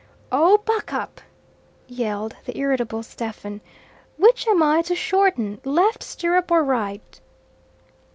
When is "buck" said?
0.65-0.91